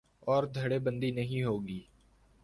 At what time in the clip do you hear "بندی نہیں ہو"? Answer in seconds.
0.79-1.57